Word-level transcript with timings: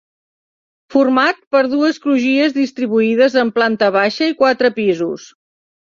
Format 0.95 1.43
per 1.57 1.61
dues 1.75 2.01
crugies 2.07 2.57
distribuïdes 2.57 3.39
en 3.45 3.55
planta 3.61 3.95
baixa 4.01 4.35
i 4.35 4.39
quatre 4.45 4.77
pisos. 4.83 5.33